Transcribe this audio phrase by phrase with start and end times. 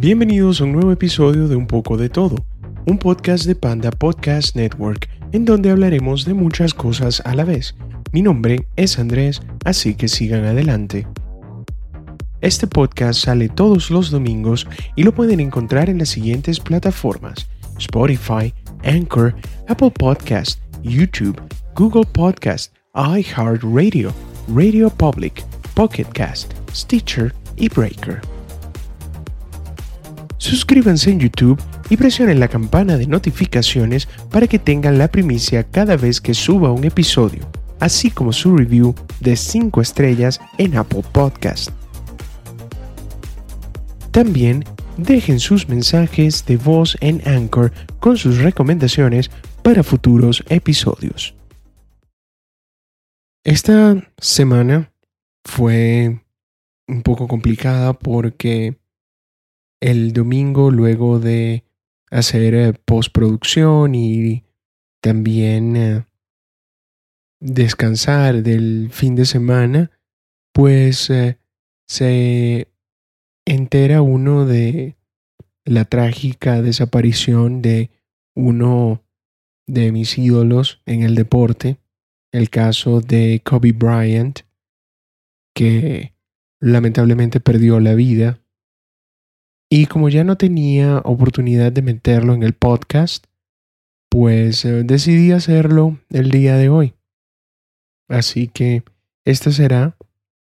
[0.00, 2.36] Bienvenidos a un nuevo episodio de Un poco de todo,
[2.86, 7.74] un podcast de Panda Podcast Network, en donde hablaremos de muchas cosas a la vez.
[8.12, 11.08] Mi nombre es Andrés, así que sigan adelante.
[12.40, 18.54] Este podcast sale todos los domingos y lo pueden encontrar en las siguientes plataformas: Spotify,
[18.84, 19.34] Anchor,
[19.66, 21.42] Apple Podcast, YouTube,
[21.74, 24.14] Google Podcast, iHeartRadio,
[24.54, 25.44] Radio Public,
[25.74, 28.20] Pocket Cast, Stitcher y Breaker.
[30.38, 31.60] Suscríbanse en YouTube
[31.90, 36.72] y presionen la campana de notificaciones para que tengan la primicia cada vez que suba
[36.72, 37.48] un episodio,
[37.80, 41.70] así como su review de 5 estrellas en Apple Podcast.
[44.12, 44.64] También
[44.96, 49.30] dejen sus mensajes de voz en Anchor con sus recomendaciones
[49.62, 51.34] para futuros episodios.
[53.44, 54.92] Esta semana
[55.44, 56.20] fue
[56.86, 58.78] un poco complicada porque
[59.80, 61.64] el domingo luego de
[62.10, 64.44] hacer eh, postproducción y
[65.00, 66.06] también eh,
[67.40, 69.90] descansar del fin de semana,
[70.52, 71.38] pues eh,
[71.86, 72.68] se
[73.46, 74.96] entera uno de
[75.64, 77.90] la trágica desaparición de
[78.34, 79.04] uno
[79.66, 81.78] de mis ídolos en el deporte,
[82.32, 84.40] el caso de Kobe Bryant,
[85.54, 86.14] que
[86.60, 88.40] lamentablemente perdió la vida
[89.70, 93.26] y como ya no tenía oportunidad de meterlo en el podcast,
[94.08, 96.94] pues eh, decidí hacerlo el día de hoy.
[98.08, 98.82] Así que
[99.26, 99.96] este será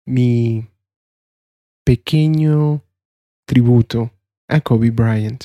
[0.05, 0.67] mi
[1.85, 2.83] pequeño
[3.47, 4.11] tributo
[4.49, 5.45] a Kobe Bryant.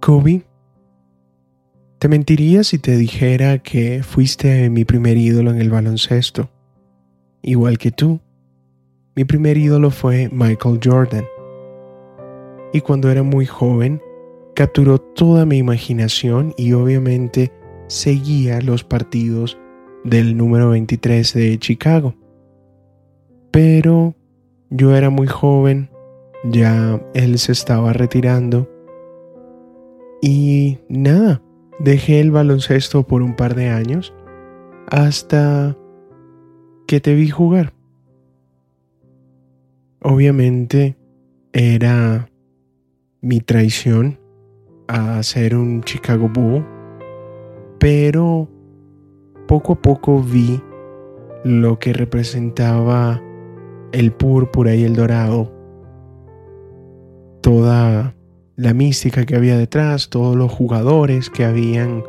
[0.00, 0.44] Kobe,
[1.98, 6.48] te mentiría si te dijera que fuiste mi primer ídolo en el baloncesto,
[7.42, 8.20] igual que tú
[9.16, 11.24] mi primer ídolo fue Michael Jordan.
[12.72, 14.00] Y cuando era muy joven,
[14.54, 17.52] capturó toda mi imaginación y obviamente
[17.88, 19.58] seguía los partidos
[20.04, 22.14] del número 23 de Chicago.
[23.50, 24.14] Pero
[24.70, 25.90] yo era muy joven,
[26.44, 28.68] ya él se estaba retirando
[30.22, 31.42] y nada,
[31.78, 34.14] dejé el baloncesto por un par de años
[34.86, 35.76] hasta
[36.86, 37.72] que te vi jugar.
[40.02, 40.96] Obviamente
[41.52, 42.30] era
[43.20, 44.18] mi traición
[44.88, 46.66] a ser un Chicago Bull,
[47.78, 48.48] pero
[49.46, 50.58] poco a poco vi
[51.44, 53.20] lo que representaba
[53.92, 55.52] el púrpura y el dorado,
[57.42, 58.14] toda
[58.56, 62.02] la mística que había detrás, todos los jugadores que habían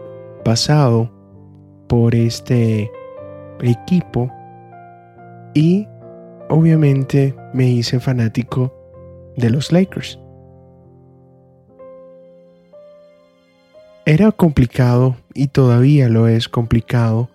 [0.46, 1.12] pasado
[1.90, 2.90] por este
[3.60, 4.32] equipo
[5.54, 5.86] y
[6.50, 8.74] obviamente me hice fanático
[9.36, 10.20] de los Lakers.
[14.06, 17.30] Era complicado y todavía lo es complicado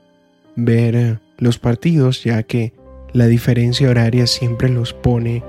[0.57, 2.73] ver eh, los partidos ya que
[3.13, 5.45] la diferencia horaria siempre los pone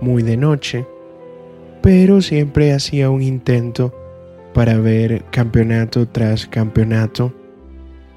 [0.00, 0.86] muy de noche,
[1.82, 3.94] pero siempre hacía un intento
[4.54, 7.34] para ver campeonato tras campeonato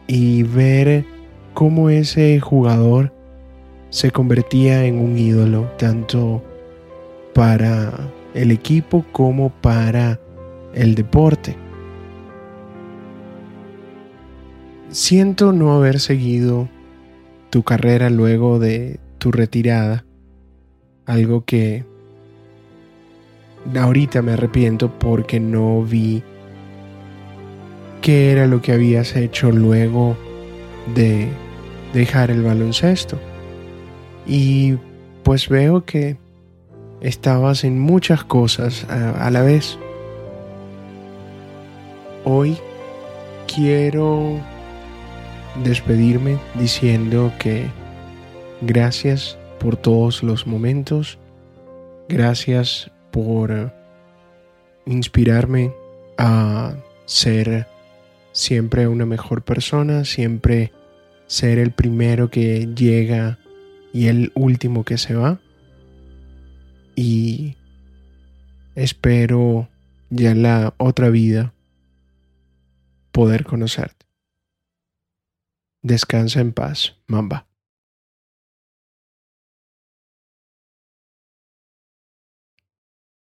[0.07, 1.05] y ver
[1.53, 3.14] cómo ese jugador
[3.95, 6.43] se convertía en un ídolo tanto
[7.33, 7.93] para
[8.33, 10.19] el equipo como para
[10.73, 11.55] el deporte.
[14.89, 16.67] Siento no haber seguido
[17.49, 20.03] tu carrera luego de tu retirada,
[21.05, 21.85] algo que
[23.79, 26.21] ahorita me arrepiento porque no vi
[28.01, 30.17] qué era lo que habías hecho luego
[30.95, 31.29] de
[31.93, 33.17] dejar el baloncesto.
[34.25, 34.77] Y
[35.23, 36.17] pues veo que
[37.01, 39.77] estabas en muchas cosas a, la vez.
[42.23, 42.57] Hoy
[43.53, 44.39] quiero
[45.63, 47.67] despedirme diciendo que
[48.61, 51.19] gracias por todos los momentos,
[52.09, 53.71] gracias por
[54.85, 55.71] inspirarme
[56.17, 56.75] a
[57.05, 57.67] ser
[58.31, 60.71] siempre una mejor persona, siempre
[61.27, 63.39] ser el primero que llega
[63.95, 65.39] y el último que se va.
[66.97, 67.55] Y
[68.75, 69.69] espero
[70.09, 71.53] ya la otra vida
[73.13, 74.05] poder conocerte.
[75.81, 77.47] Descansa en paz, Mamba.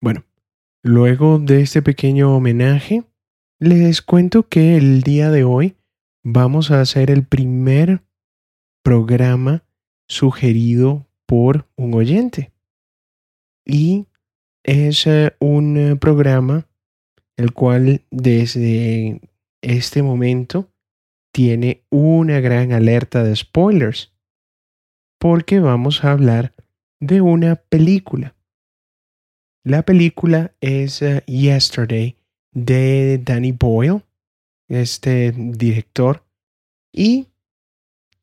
[0.01, 0.25] Bueno,
[0.83, 3.05] luego de este pequeño homenaje,
[3.61, 5.77] les cuento que el día de hoy
[6.25, 8.03] vamos a hacer el primer
[8.83, 9.63] programa
[10.09, 12.53] sugerido por un oyente.
[13.65, 14.07] Y
[14.63, 16.67] es eh, un eh, programa
[17.37, 19.21] el cual desde
[19.63, 20.71] este momento
[21.33, 24.15] tiene una gran alerta de spoilers,
[25.19, 26.55] porque vamos a hablar
[27.01, 28.37] de una película.
[29.65, 32.17] La película es eh, Yesterday
[32.53, 34.03] de Danny Boyle,
[34.69, 36.25] este director,
[36.93, 37.29] y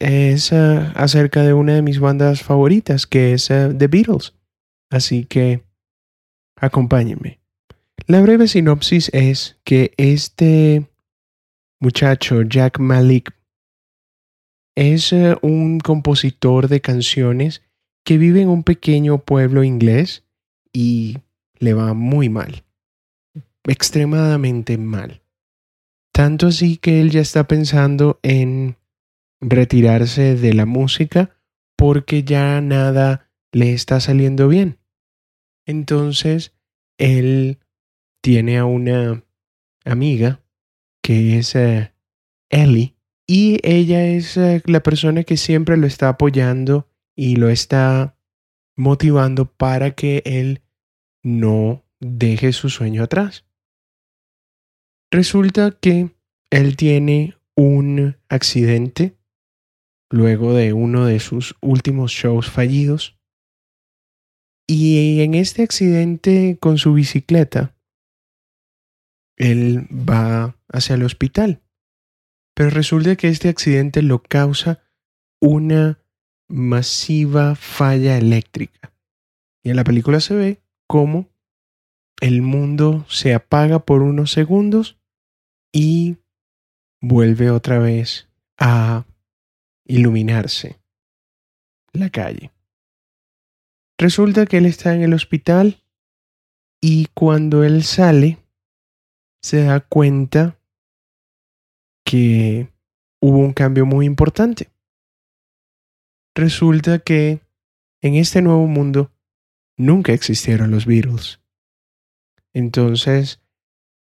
[0.01, 4.33] es uh, acerca de una de mis bandas favoritas, que es uh, The Beatles.
[4.89, 5.63] Así que
[6.56, 7.39] acompáñenme.
[8.07, 10.89] La breve sinopsis es que este
[11.80, 13.33] muchacho, Jack Malik,
[14.75, 17.62] es uh, un compositor de canciones
[18.03, 20.24] que vive en un pequeño pueblo inglés
[20.74, 21.19] y
[21.59, 22.63] le va muy mal,
[23.68, 25.21] extremadamente mal.
[26.12, 28.77] Tanto así que él ya está pensando en
[29.41, 31.35] retirarse de la música
[31.75, 34.77] porque ya nada le está saliendo bien.
[35.65, 36.53] Entonces,
[36.97, 37.59] él
[38.21, 39.23] tiene a una
[39.83, 40.41] amiga
[41.01, 41.91] que es eh,
[42.49, 42.95] Ellie
[43.27, 48.15] y ella es eh, la persona que siempre lo está apoyando y lo está
[48.75, 50.61] motivando para que él
[51.23, 53.45] no deje su sueño atrás.
[55.11, 56.11] Resulta que
[56.49, 59.15] él tiene un accidente
[60.12, 63.18] luego de uno de sus últimos shows fallidos.
[64.68, 67.75] Y en este accidente con su bicicleta,
[69.38, 71.62] él va hacia el hospital.
[72.54, 74.84] Pero resulta que este accidente lo causa
[75.42, 76.00] una
[76.48, 78.94] masiva falla eléctrica.
[79.63, 81.30] Y en la película se ve cómo
[82.19, 85.00] el mundo se apaga por unos segundos
[85.74, 86.18] y
[87.02, 88.30] vuelve otra vez
[88.60, 89.06] a
[89.86, 90.80] iluminarse
[91.94, 92.51] la calle.
[93.98, 95.83] Resulta que él está en el hospital
[96.81, 98.39] y cuando él sale
[99.42, 100.60] se da cuenta
[102.06, 102.72] que
[103.22, 104.72] hubo un cambio muy importante.
[106.36, 107.42] Resulta que
[108.01, 109.12] en este nuevo mundo
[109.77, 111.39] nunca existieron los Beatles.
[112.54, 113.42] Entonces,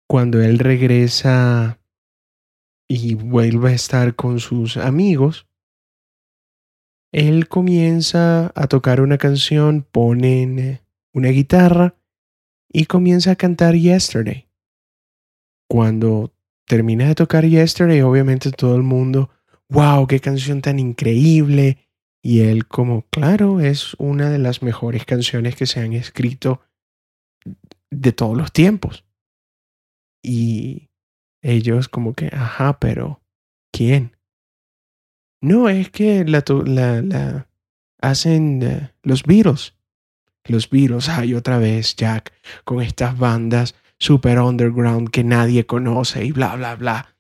[0.08, 1.80] cuando él regresa
[2.88, 5.47] y vuelve a estar con sus amigos,
[7.12, 10.82] él comienza a tocar una canción, pone
[11.14, 11.96] una guitarra
[12.70, 14.48] y comienza a cantar Yesterday.
[15.70, 16.34] Cuando
[16.66, 19.30] termina de tocar Yesterday, obviamente todo el mundo,
[19.70, 21.78] wow, qué canción tan increíble.
[22.22, 26.62] Y él como, claro, es una de las mejores canciones que se han escrito
[27.90, 29.06] de todos los tiempos.
[30.22, 30.90] Y
[31.42, 33.22] ellos como que, ajá, pero
[33.72, 34.17] ¿quién?
[35.42, 37.48] No, es que la, la, la
[38.02, 39.74] hacen uh, los Beatles.
[40.46, 46.32] Los Beatles, ay, otra vez, Jack, con estas bandas super underground que nadie conoce y
[46.32, 47.16] bla, bla, bla.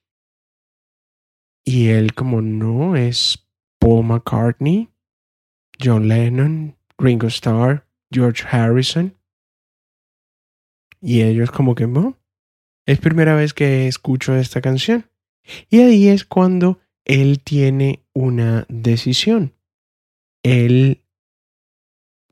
[1.65, 3.45] Y él como no, es
[3.79, 4.89] Paul McCartney,
[5.83, 9.15] John Lennon, Ringo Starr, George Harrison.
[11.01, 12.17] Y ellos como que, no,
[12.85, 15.09] es primera vez que escucho esta canción.
[15.69, 19.53] Y ahí es cuando él tiene una decisión.
[20.43, 21.03] Él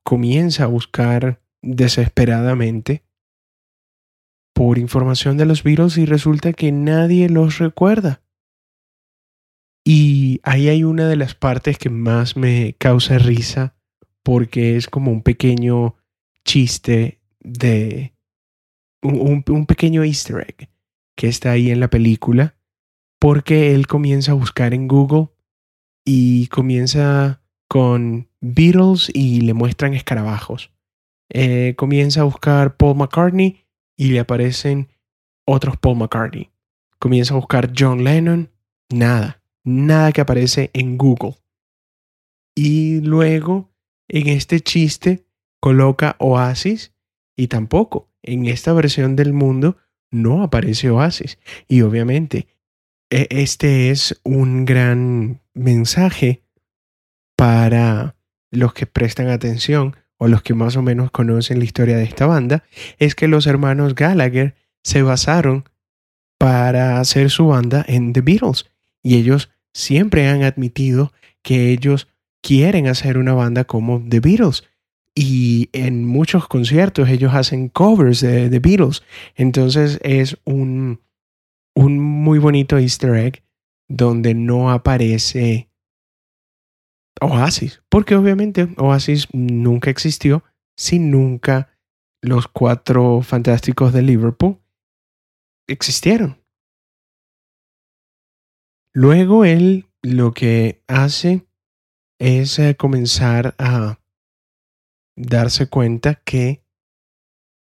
[0.04, 3.04] comienza a buscar desesperadamente
[4.54, 8.24] por información de los virus y resulta que nadie los recuerda.
[9.84, 13.76] Y ahí hay una de las partes que más me causa risa
[14.24, 15.98] porque es como un pequeño
[16.44, 18.16] chiste de
[19.04, 20.70] un, pequeño easter egg
[21.16, 22.56] que está ahí en la película
[23.20, 25.35] porque él comienza a buscar en Google
[26.06, 30.72] y comienza con Beatles y le muestran escarabajos.
[31.30, 33.66] Eh, comienza a buscar Paul McCartney
[33.98, 34.90] y le aparecen
[35.46, 36.52] otros Paul McCartney.
[37.00, 38.52] Comienza a buscar John Lennon,
[38.90, 41.36] nada, nada que aparece en Google.
[42.56, 43.72] Y luego
[44.08, 45.26] en este chiste
[45.60, 46.94] coloca Oasis
[47.36, 49.78] y tampoco en esta versión del mundo
[50.12, 51.40] no aparece Oasis.
[51.68, 52.48] Y obviamente
[53.10, 56.44] e, este es un gran mensaje
[57.36, 58.16] para
[58.52, 62.26] los que prestan atención o los que más o menos conocen la historia de esta
[62.26, 62.64] banda,
[63.00, 65.66] es que los hermanos Gallagher se basaron
[66.38, 68.66] para hacer su banda en The Beatles
[69.02, 72.08] y ellos siempre han admitido que ellos
[72.42, 74.64] quieren hacer una banda como The Beatles
[75.16, 79.04] y en muchos conciertos ellos hacen covers de The Beatles.
[79.36, 81.02] Entonces es un
[81.74, 83.44] un muy bonito easter egg
[83.88, 85.70] donde no aparece
[87.22, 90.44] Oasis, porque obviamente Oasis nunca existió
[90.76, 91.70] si nunca
[92.22, 94.60] los cuatro fantásticos de Liverpool
[95.68, 96.42] existieron.
[98.94, 101.46] Luego él lo que hace
[102.20, 104.00] es eh, comenzar a
[105.16, 106.64] darse cuenta que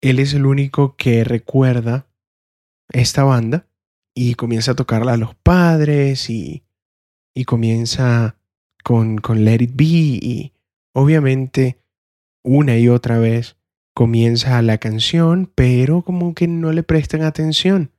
[0.00, 2.06] él es el único que recuerda
[2.92, 3.67] esta banda
[4.20, 6.64] y comienza a tocarla a los padres y,
[7.34, 8.36] y comienza
[8.82, 10.52] con, con Let It Be y
[10.92, 11.78] obviamente
[12.42, 13.56] una y otra vez
[13.94, 17.92] comienza la canción, pero como que no le prestan atención.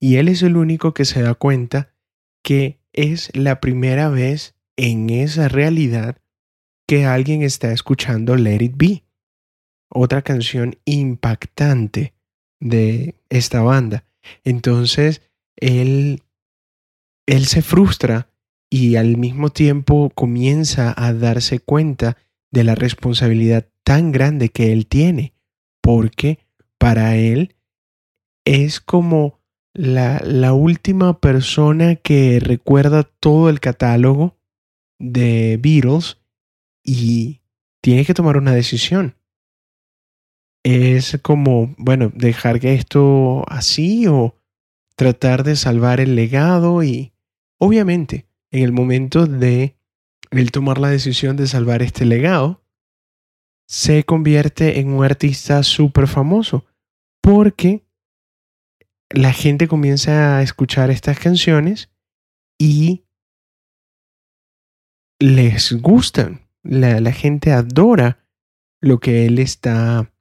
[0.00, 1.94] Y él es el único que se da cuenta
[2.42, 6.16] que es la primera vez en esa realidad
[6.88, 9.04] que alguien está escuchando Let It Be,
[9.88, 12.12] otra canción impactante
[12.58, 14.04] de esta banda.
[14.42, 15.22] Entonces,
[15.60, 16.22] él,
[17.26, 18.30] él se frustra
[18.70, 22.16] y al mismo tiempo comienza a darse cuenta
[22.50, 25.34] de la responsabilidad tan grande que él tiene,
[25.80, 26.38] porque
[26.78, 27.54] para él
[28.44, 29.40] es como
[29.72, 34.36] la, la última persona que recuerda todo el catálogo
[34.98, 36.18] de Beatles
[36.84, 37.40] y
[37.82, 39.16] tiene que tomar una decisión.
[40.62, 44.39] Es como, bueno, dejar que esto así o
[45.00, 47.14] tratar de salvar el legado y
[47.58, 49.74] obviamente en el momento de
[50.30, 52.62] él tomar la decisión de salvar este legado,
[53.66, 56.66] se convierte en un artista súper famoso
[57.22, 57.82] porque
[59.08, 61.88] la gente comienza a escuchar estas canciones
[62.58, 63.06] y
[65.18, 66.46] les gustan.
[66.62, 68.18] La, la, gente adora
[68.82, 70.12] lo que él está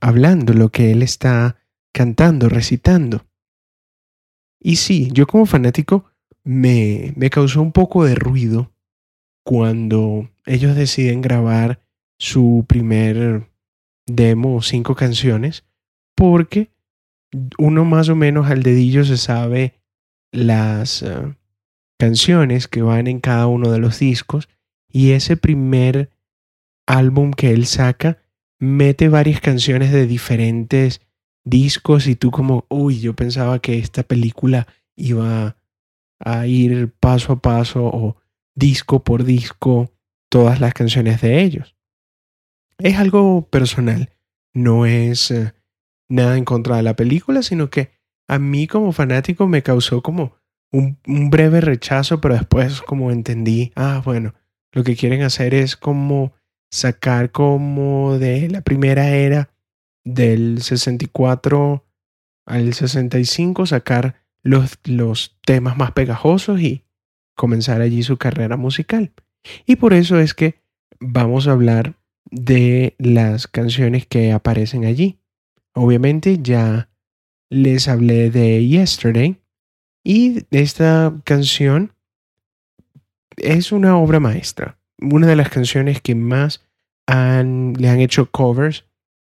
[0.00, 1.58] hablando, lo que él está
[1.92, 3.26] cantando, recitando.
[4.66, 6.06] Y sí, yo como fanático
[6.42, 8.72] me, me causó un poco de ruido
[9.44, 11.78] cuando ellos deciden grabar
[12.18, 13.48] su primer
[14.08, 15.64] demo cinco canciones,
[16.16, 16.72] porque
[17.58, 19.74] uno más o menos al dedillo se sabe
[20.32, 21.36] las uh,
[21.96, 24.48] canciones que van en cada uno de los discos
[24.90, 26.10] y ese primer
[26.88, 28.18] álbum que él saca
[28.58, 31.05] mete varias canciones de diferentes
[31.46, 35.56] discos y tú como, uy, yo pensaba que esta película iba
[36.18, 38.16] a ir paso a paso o
[38.54, 39.92] disco por disco
[40.28, 41.76] todas las canciones de ellos.
[42.78, 44.10] Es algo personal,
[44.52, 45.54] no es eh,
[46.08, 47.90] nada en contra de la película, sino que
[48.28, 50.36] a mí como fanático me causó como
[50.72, 54.34] un, un, breve rechazo, pero después como entendí, ah, bueno,
[54.72, 56.32] lo que quieren hacer es como
[56.70, 59.48] sacar como de la primera era
[60.06, 61.84] del 64
[62.46, 66.84] al 65, sacar los, los temas más pegajosos y
[67.34, 69.12] comenzar allí su carrera musical.
[69.66, 70.60] Y por eso es que
[71.00, 71.94] vamos a hablar
[72.30, 75.18] de las canciones que aparecen allí.
[75.74, 76.88] Obviamente ya
[77.50, 79.40] les hablé de Yesterday
[80.04, 81.92] y esta canción
[83.36, 86.64] es una obra maestra, una de las canciones que más
[87.08, 88.84] le han hecho covers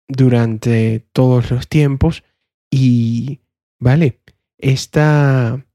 [0.08, 2.24] durante todos los tiempos
[2.70, 3.40] y
[3.78, 4.20] vale,
[4.58, 5.66] esta,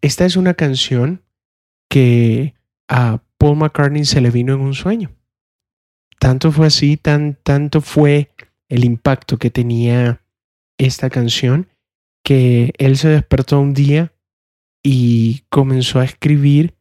[0.00, 1.22] esta es una canción
[1.88, 2.54] que
[2.88, 5.10] a Paul McCartney se le vino en un sueño.
[6.18, 8.30] Tanto fue así, tan, tanto fue
[8.68, 10.24] el impacto que tenía
[10.78, 11.68] esta canción
[12.24, 14.14] que él se despertó un día
[14.82, 16.74] y comenzó a escribir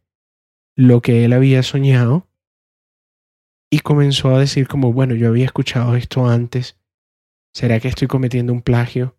[0.76, 2.28] lo que él había soñado
[3.72, 6.78] y comenzó a decir como, bueno, yo había escuchado esto antes,
[7.54, 9.18] ¿será que estoy cometiendo un plagio?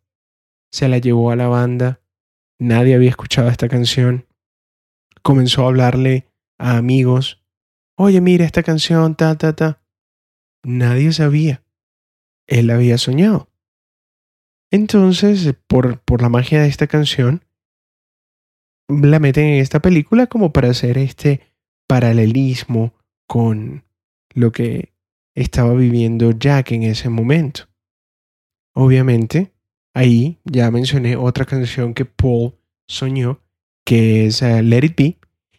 [0.70, 2.02] Se la llevó a la banda
[2.62, 4.28] Nadie había escuchado esta canción.
[5.22, 6.28] Comenzó a hablarle
[6.58, 7.42] a amigos.
[7.96, 9.82] Oye, mira esta canción, ta, ta, ta.
[10.62, 11.64] Nadie sabía.
[12.46, 13.48] Él había soñado.
[14.70, 17.44] Entonces, por, por la magia de esta canción,
[18.88, 21.40] la meten en esta película como para hacer este
[21.88, 22.94] paralelismo
[23.26, 23.82] con
[24.34, 24.92] lo que
[25.34, 27.68] estaba viviendo Jack en ese momento.
[28.74, 29.52] Obviamente,
[29.94, 32.54] Ahí ya mencioné otra canción que Paul
[32.88, 33.40] soñó,
[33.84, 35.18] que es eh, Let It Be.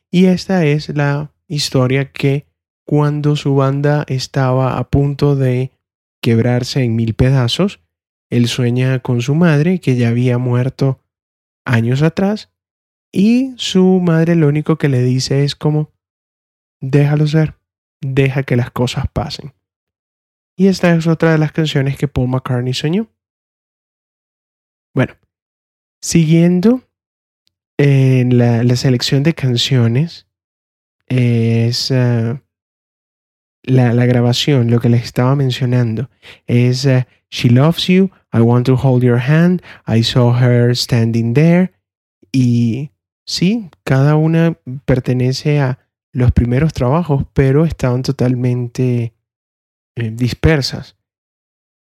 [0.09, 2.47] Y esta es la historia que
[2.85, 5.71] cuando su banda estaba a punto de
[6.21, 7.79] quebrarse en mil pedazos,
[8.29, 10.99] él sueña con su madre que ya había muerto
[11.65, 12.51] años atrás
[13.11, 15.91] y su madre lo único que le dice es como,
[16.81, 17.55] déjalo ser,
[18.03, 19.53] deja que las cosas pasen.
[20.55, 23.09] Y esta es otra de las canciones que Paul McCartney soñó.
[24.93, 25.15] Bueno,
[26.01, 26.83] siguiendo
[27.77, 30.27] en la, selección de canciones,
[31.07, 32.41] es, ah,
[33.63, 36.09] la, grabación, lo que les estaba mencionando,
[36.45, 41.33] es eh, She Loves You, I Want to Hold Your Hand, I Saw Her Standing
[41.33, 41.73] There.
[42.31, 42.91] Y
[43.25, 45.79] sí, cada una pertenece a
[46.13, 49.13] los primeros trabajos, pero estaban totalmente
[49.95, 50.95] eh, dispersas.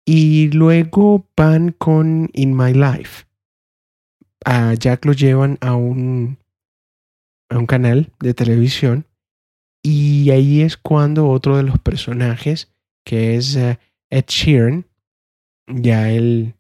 [0.04, 3.25] Y luego van con In My Life.
[4.45, 6.38] A Jack lo llevan a un,
[7.49, 9.06] a un canal de televisión
[9.88, 12.73] y ahí es cuando otro de los personajes,
[13.04, 13.78] que es eh,
[14.11, 14.85] Ed Sheeran,
[15.68, 16.54] ya él,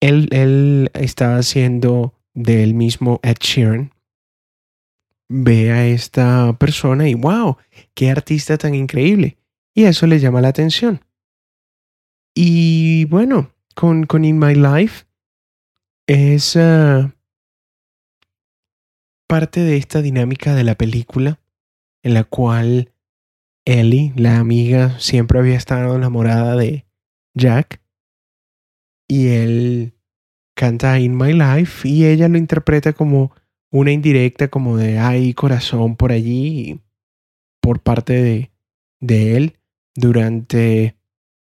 [0.00, 3.94] él, él está haciendo del mismo Ed Sheeran,
[5.30, 7.56] ve a esta persona y wow,
[7.94, 9.38] qué artista tan increíble.
[9.72, 11.04] Y eso le llama la atención.
[12.34, 15.06] Y bueno, con, con In My Life
[16.08, 17.14] es ah,
[19.28, 21.38] parte de esta dinámica de la película
[22.02, 22.92] en la cual
[23.64, 26.86] Ellie, la amiga, siempre había estado enamorada de
[27.34, 27.80] Jack
[29.06, 29.92] y él
[30.56, 33.32] canta In My Life y ella lo interpreta como
[33.70, 36.80] una indirecta como de hay corazón por allí
[37.60, 38.50] por parte de,
[39.00, 39.58] de él
[39.94, 40.96] durante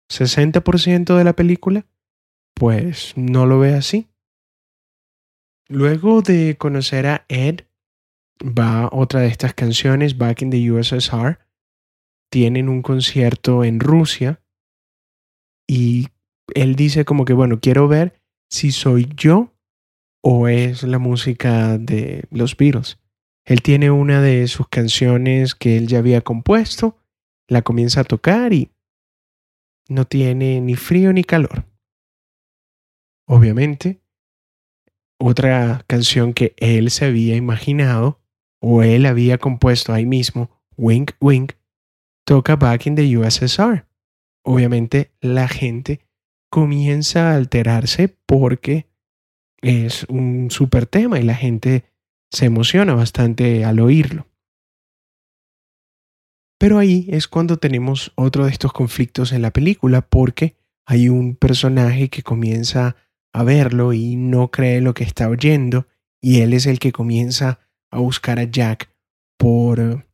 [0.09, 1.85] 60% de la película,
[2.53, 4.07] pues no lo ve así.
[5.69, 7.65] Luego de conocer a Ed,
[8.41, 11.39] va otra de estas canciones, Back in the USSR.
[12.29, 14.41] Tienen un concierto en Rusia
[15.67, 16.07] y
[16.53, 19.53] él dice como que, bueno, quiero ver si soy yo
[20.21, 22.99] o es la música de los Beatles.
[23.45, 26.97] Él tiene una de sus canciones que él ya había compuesto,
[27.47, 28.71] la comienza a tocar y
[29.87, 31.65] no tiene ni frío ni calor.
[33.25, 34.01] Obviamente,
[35.19, 38.19] otra canción que él se había imaginado
[38.59, 41.53] o él había compuesto ahí mismo, Wink Wink,
[42.25, 43.85] toca Back in the USSR.
[44.43, 46.05] Obviamente la gente
[46.49, 48.87] comienza a alterarse porque
[49.61, 51.85] es un super tema y la gente
[52.31, 54.27] se emociona bastante al oírlo.
[56.59, 61.35] Pero ahí es cuando tenemos otro de estos conflictos en la película porque hay un
[61.35, 62.95] personaje que comienza
[63.33, 65.87] a verlo y no cree lo que está oyendo
[66.21, 67.59] y él es el que comienza
[67.91, 68.89] a buscar a Jack
[69.37, 70.07] por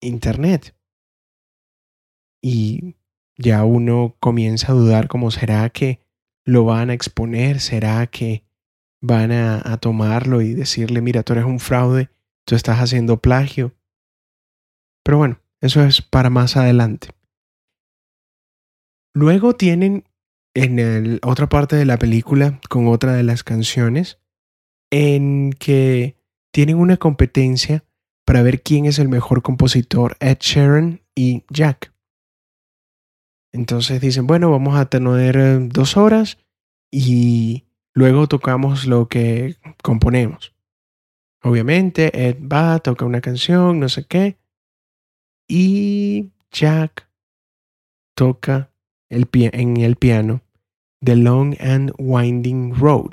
[0.00, 0.76] internet.
[2.40, 2.94] Y
[3.36, 6.00] ya uno comienza a dudar como será que
[6.44, 8.43] lo van a exponer, será que
[9.04, 12.08] van a, tomarlo y decirle, mira, tú eres un fraude,
[12.46, 13.74] tú estás haciendo plagio.
[15.04, 17.08] Pero bueno, eso es para más adelante.
[19.14, 20.04] Luego tienen
[20.54, 24.18] en otra parte de la película, con otra de las canciones,
[24.90, 26.16] en que
[26.50, 27.84] tienen una competencia
[28.24, 31.92] para ver quién es el mejor compositor, Ed Sheeran y Jack.
[33.52, 36.38] Entonces dicen, bueno, vamos a tener eh, dos horas
[36.90, 40.54] y luego tocamos lo que componemos.
[41.42, 44.38] Obviamente, Ed va, toca una canción, no sé qué,
[45.48, 47.08] y Jack
[48.14, 48.70] toca
[49.10, 50.42] el en el piano
[51.04, 53.12] The Long and Winding Road.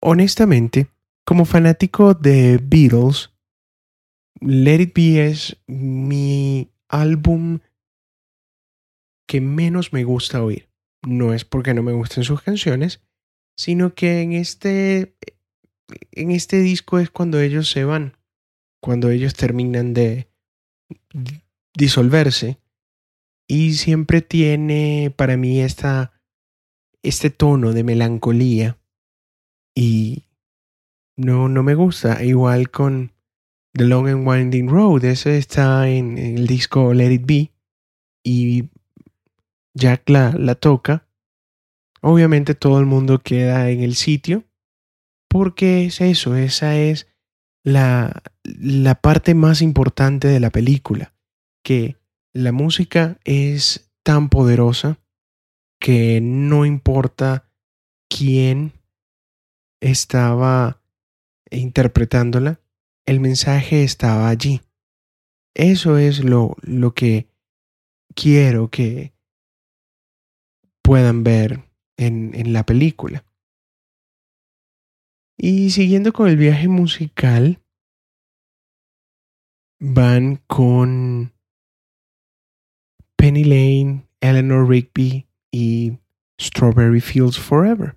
[0.00, 0.88] Honestamente,
[1.24, 3.32] como fanático de Beatles,
[4.40, 7.60] Let It Be es mi álbum
[9.26, 10.68] que menos me gusta oír.
[11.02, 13.05] No es porque no me gusten sus canciones,
[13.56, 15.16] sino que en este,
[16.12, 18.16] en este disco es cuando ellos se van,
[18.80, 20.28] cuando ellos terminan de
[21.74, 22.58] disolverse.
[23.48, 26.12] Y siempre tiene para mí esta,
[27.02, 28.78] este tono de melancolía.
[29.74, 30.24] Y
[31.16, 32.24] no, no me gusta.
[32.24, 33.12] Igual con
[33.72, 35.04] The Long and Winding Road.
[35.04, 37.52] Ese está en, el disco Let It Be.
[38.24, 38.68] Y
[39.74, 41.05] Jack la, la toca.
[42.08, 44.44] Obviamente todo el mundo queda en el sitio.
[45.28, 47.08] Porque es eso, esa es
[47.64, 51.16] la, la parte más importante de la película.
[51.64, 51.96] Que
[52.32, 55.00] la música es tan poderosa
[55.80, 57.50] que no importa
[58.08, 58.72] quién
[59.80, 60.80] estaba
[61.50, 62.60] interpretándola,
[63.04, 64.60] el mensaje estaba allí.
[65.54, 67.26] Eso es lo, lo que
[68.14, 69.12] quiero que
[70.82, 71.65] puedan ver
[71.96, 73.24] en, en la película.
[75.38, 77.60] Y siguiendo con el viaje musical,
[79.78, 81.32] van con
[83.16, 85.98] Penny Lane, Eleanor Rigby y
[86.40, 87.96] Strawberry Fields Forever.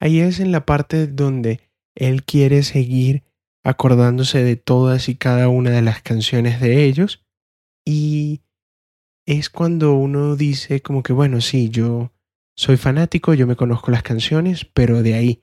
[0.00, 1.60] Ahí es en la parte donde
[1.94, 3.24] él quiere seguir
[3.64, 7.24] acordándose de todas y cada una de las canciones de ellos
[7.84, 8.40] Y
[9.26, 12.11] es cuando uno dice como que, bueno, sí, yo
[12.54, 15.42] soy fanático, yo me conozco las canciones, pero de ahí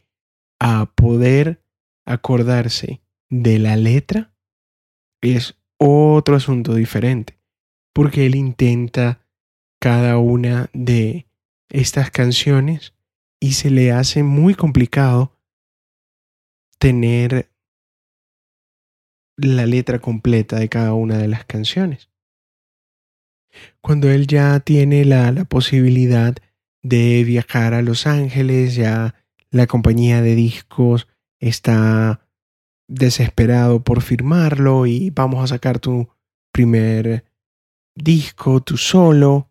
[0.60, 1.64] a poder
[2.06, 4.34] acordarse de la letra
[5.22, 7.40] es otro asunto diferente,
[7.94, 9.26] porque él intenta
[9.80, 11.28] cada una de
[11.70, 12.94] estas canciones
[13.40, 15.38] y se le hace muy complicado
[16.80, 17.50] tener
[19.38, 22.10] la letra completa de cada una de las canciones.
[23.82, 26.36] Cuando él ya tiene la, la posibilidad
[26.84, 29.16] de viajar a Los Ángeles, ya
[29.52, 31.08] la compañía de discos
[31.40, 32.28] está
[32.88, 36.10] desesperado por firmarlo y vamos a sacar tu
[36.52, 37.26] primer
[37.96, 39.50] disco, tu solo.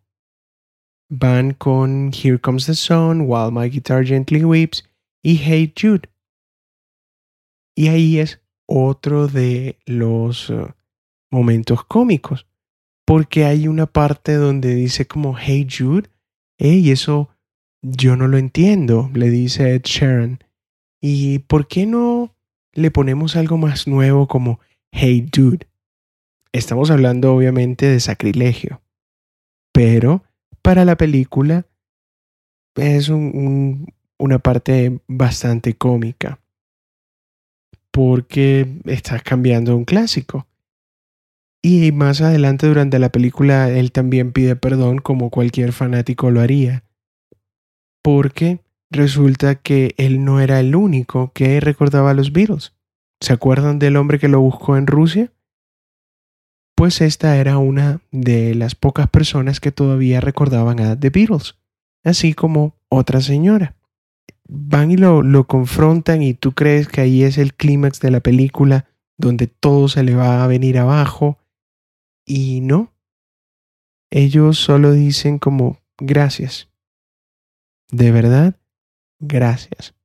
[1.11, 4.87] Van con Here Comes the Sun, While My Guitar Gently Weeps
[5.23, 6.09] y Hey Jude.
[7.75, 10.69] Y ahí es otro de los uh,
[11.31, 12.45] momentos cómicos,
[13.05, 16.09] porque hay una parte donde dice como Hey Jude,
[16.59, 17.29] hey, eso
[17.81, 20.37] yo no lo entiendo, le dice Ed.
[21.01, 22.35] ¿Y por qué no
[22.73, 24.59] le ponemos algo más nuevo como
[24.91, 25.67] Hey Dude?
[26.51, 28.81] Estamos hablando obviamente de sacrilegio,
[29.71, 30.23] pero
[30.61, 31.65] para la película
[32.75, 36.39] es una parte bastante cómica
[37.91, 40.48] porque estás cambiando un clásico.
[41.61, 46.83] Y más adelante durante la película él también pide perdón como cualquier fanático lo haría.
[48.01, 52.73] Porque resulta que él no era el único que recordaba a los Beatles.
[53.19, 55.33] ¿Se acuerdan del hombre que lo buscó en Rusia?
[56.75, 61.55] Pues esta era una de las pocas personas que todavía recordaban a The Beatles,
[62.05, 63.75] así como otra señora.
[64.47, 68.21] Van y lo, lo confrontan y tú crees que ahí es el clímax de la
[68.21, 68.85] película
[69.17, 71.37] donde todo se le va a venir abajo
[72.29, 72.93] y no.
[74.11, 76.69] Ellos solo dicen como gracias.
[77.91, 78.59] De verdad,
[79.19, 79.95] gracias.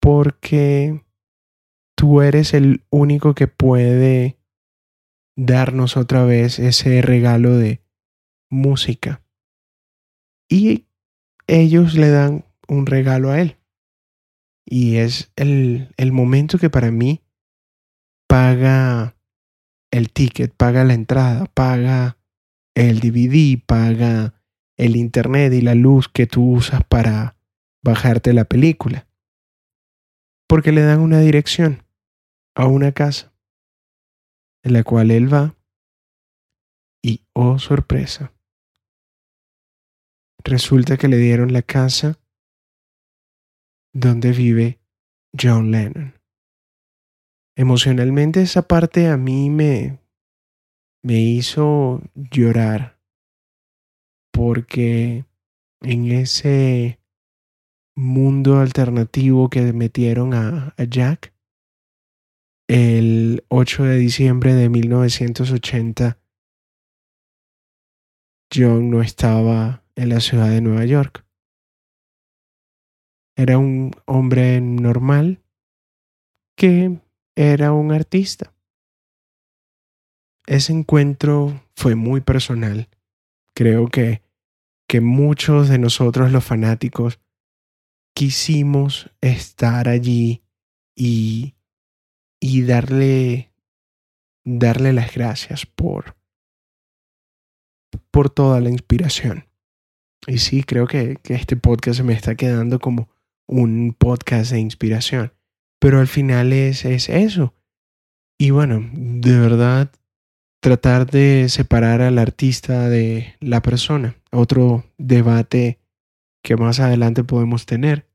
[0.00, 1.04] Porque
[1.94, 4.38] tú eres el único que puede
[5.36, 7.82] darnos otra vez ese regalo de
[8.50, 9.22] música.
[10.48, 10.86] Y
[11.46, 13.58] ellos le dan un regalo a él.
[14.64, 17.22] Y es el, el momento que para mí
[18.26, 19.14] paga
[19.94, 22.18] el ticket, paga la entrada, paga
[22.74, 24.34] el DVD, paga
[24.76, 27.36] el internet y la luz que tú usas para
[27.80, 29.06] bajarte la película.
[30.48, 31.84] Porque le dan una dirección
[32.56, 33.32] a una casa
[34.64, 35.54] en la cual él va
[37.00, 38.32] y, oh sorpresa,
[40.42, 42.18] resulta que le dieron la casa
[43.92, 44.80] donde vive
[45.40, 46.13] John Lennon.
[47.56, 50.00] Emocionalmente esa parte a mí me,
[51.02, 52.98] me hizo llorar
[54.32, 55.24] porque
[55.80, 56.98] en ese
[57.96, 61.32] mundo alternativo que metieron a, a Jack,
[62.68, 66.18] el 8 de diciembre de 1980,
[68.52, 71.24] John no estaba en la ciudad de Nueva York.
[73.36, 75.42] Era un hombre normal
[76.56, 77.00] que
[77.36, 78.52] era un artista.
[80.46, 82.88] Ese encuentro fue muy personal.
[83.54, 84.22] Creo que,
[84.88, 87.20] que muchos de nosotros los fanáticos
[88.14, 90.42] quisimos estar allí
[90.94, 91.54] y
[92.46, 93.54] y darle,
[94.44, 96.14] darle las gracias por,
[98.10, 99.46] por toda la inspiración.
[100.26, 103.08] Y sí, creo que, que este podcast se me está quedando como
[103.46, 105.32] un podcast de inspiración.
[105.84, 107.52] Pero al final es, es eso.
[108.40, 109.92] Y bueno, de verdad,
[110.62, 114.16] tratar de separar al artista de la persona.
[114.32, 115.78] Otro debate
[116.42, 118.08] que más adelante podemos tener.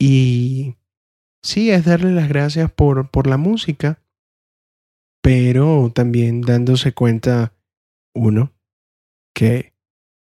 [0.00, 0.74] Y
[1.44, 4.02] sí, es darle las gracias por, por la música,
[5.22, 7.54] pero también dándose cuenta,
[8.16, 8.52] uno,
[9.32, 9.74] que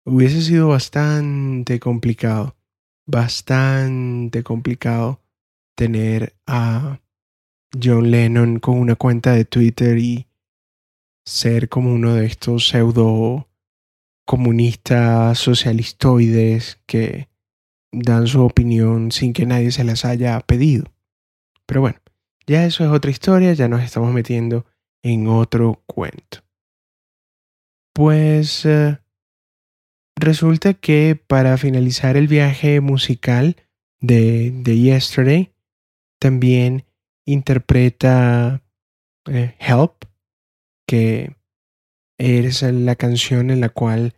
[0.06, 2.56] hubiese sido bastante complicado,
[3.08, 5.22] bastante complicado
[5.76, 7.00] tener a
[7.82, 10.28] John Lennon con una cuenta de Twitter y
[11.26, 13.48] ser como uno de estos pseudo
[14.26, 17.30] comunistas socialistoides que
[17.92, 20.86] dan su opinión sin que nadie se las haya pedido.
[21.66, 22.00] Pero bueno,
[22.48, 24.66] ya eso es otra historia, ya nos estamos metiendo
[25.04, 26.40] en otro cuento.
[27.94, 29.00] Pues eh,
[30.16, 33.58] resulta que para finalizar el viaje musical
[34.00, 35.52] de, de Yesterday,
[36.22, 36.86] también
[37.26, 38.64] interpreta
[39.26, 40.06] eh, Help,
[40.88, 41.36] que
[42.20, 44.14] es la canción en la cual,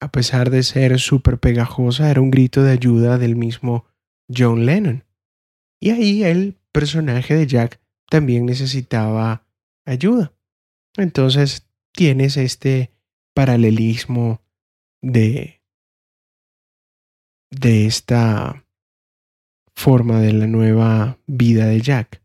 [0.00, 3.84] a pesar de ser súper pegajosa, era un grito de ayuda del mismo
[4.32, 5.04] John Lennon.
[5.80, 9.44] Y ahí el personaje de Jack también necesitaba
[9.84, 10.32] ayuda.
[10.96, 12.92] Entonces tienes este
[13.34, 14.40] paralelismo
[15.00, 15.62] de,
[17.50, 18.64] de esta
[19.74, 22.22] forma de la nueva vida de Jack.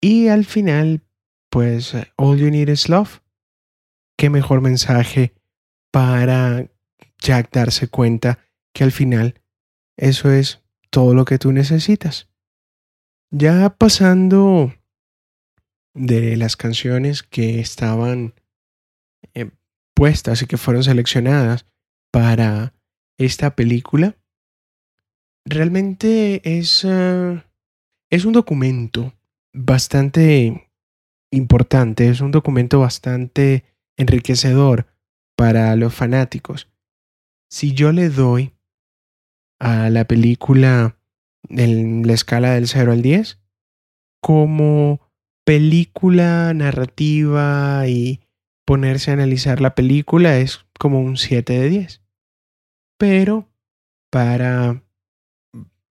[0.00, 1.02] Y al final,
[1.50, 3.20] pues, All You Need Is Love.
[4.16, 5.34] Qué mejor mensaje
[5.90, 6.68] para
[7.18, 8.38] Jack darse cuenta
[8.72, 9.40] que al final
[9.96, 12.28] eso es todo lo que tú necesitas.
[13.30, 14.74] Ya pasando
[15.94, 18.34] de las canciones que estaban
[19.34, 19.50] eh,
[19.94, 21.66] puestas y que fueron seleccionadas
[22.10, 22.74] para
[23.18, 24.16] esta película,
[25.44, 27.42] realmente es, eh,
[28.10, 29.12] es un documento
[29.52, 30.70] bastante
[31.30, 33.64] importante, es un documento bastante
[33.96, 34.86] enriquecedor
[35.36, 36.68] para los fanáticos.
[37.50, 38.52] Si yo le doy
[39.58, 40.98] a la película
[41.48, 43.38] en la escala del 0 al 10
[44.20, 45.00] como
[45.44, 48.20] película narrativa y
[48.64, 52.02] ponerse a analizar la película es como un 7 de 10.
[52.98, 53.48] Pero
[54.10, 54.82] para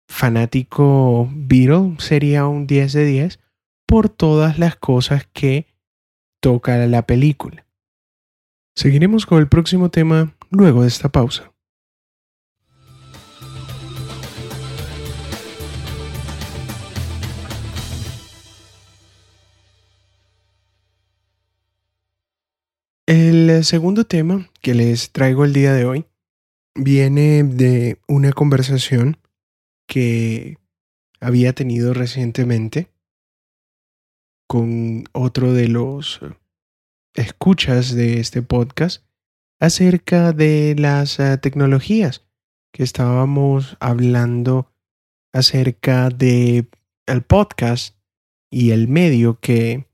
[0.10, 3.40] fanático Beatle sería un 10 de 10
[3.86, 5.68] por todas las cosas que
[6.42, 7.66] toca la película.
[8.76, 11.54] Seguiremos con el próximo tema luego de esta pausa.
[23.06, 26.06] El segundo tema que les traigo el día de hoy
[26.76, 29.18] viene de una conversación
[29.90, 30.60] que
[31.20, 32.94] había tenido recientemente
[34.48, 36.22] con otro de los
[37.16, 39.04] escuchas de este podcast
[39.60, 42.24] acerca de las eh, tecnologías
[42.72, 44.72] que estábamos hablando
[45.34, 46.70] acerca de
[47.08, 47.98] el podcast
[48.52, 49.88] y el medio que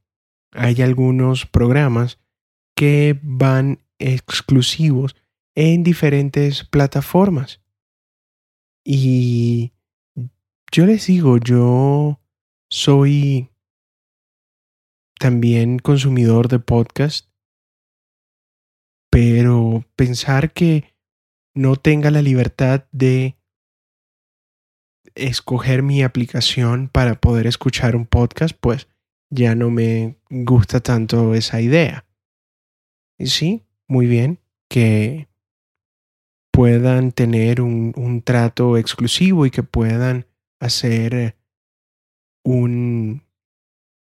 [0.51, 2.19] hay algunos programas
[2.75, 5.15] que van exclusivos
[5.55, 7.61] en diferentes plataformas.
[8.83, 9.71] Y
[10.71, 12.19] yo les digo, yo
[12.69, 13.49] soy
[15.19, 17.29] también consumidor de podcast,
[19.09, 20.93] pero pensar que
[21.53, 23.37] no tenga la libertad de
[25.15, 28.89] escoger mi aplicación para poder escuchar un podcast, pues
[29.29, 32.05] ya no me gusta tanto esa idea.
[33.17, 35.29] Y sí, muy bien, que
[36.51, 40.25] puedan tener un, un trato exclusivo y que puedan
[40.65, 41.37] hacer
[42.43, 43.23] un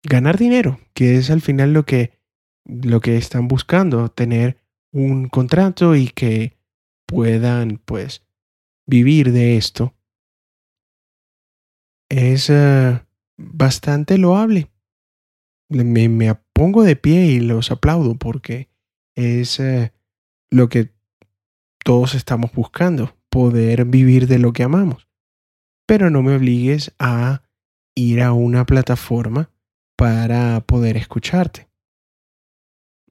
[0.02, 2.12] ganar dinero, que es al final lo que,
[2.64, 4.59] lo que están buscando, tener
[4.92, 6.56] un contrato y que
[7.06, 8.24] puedan pues
[8.87, 9.94] vivir de esto.
[12.09, 13.00] Es uh,
[13.37, 14.70] bastante loable.
[15.68, 18.68] Me, me, pongo de pie y los aplaudo porque
[19.16, 19.88] es uh,
[20.50, 20.94] lo que
[21.85, 25.06] todos estamos buscando, poder vivir de lo que amamos.
[25.87, 27.42] Pero no me obligues a
[27.94, 29.51] ir a una plataforma
[29.96, 31.68] para poder escucharte.